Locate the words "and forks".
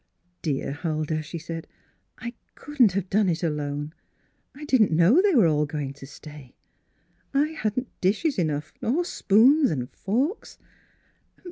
9.69-10.57